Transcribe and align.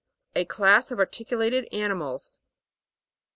A 0.35 0.45
class 0.45 0.89
of 0.89 0.97
articulated 0.97 1.65
ani 1.71 1.93
mals. 1.93 2.39